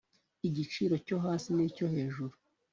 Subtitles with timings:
[0.47, 2.33] igiciro cyo hasi n icyo hejuru